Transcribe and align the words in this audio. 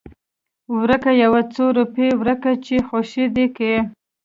ورکه 0.79 1.11
يو 1.23 1.33
څو 1.53 1.63
روپۍ 1.79 2.09
ورکه 2.21 2.51
چې 2.65 2.75
خوشې 2.87 3.25
دې 3.35 3.45
کي. 3.57 3.73